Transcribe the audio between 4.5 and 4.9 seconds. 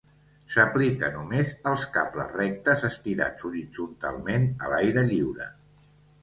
a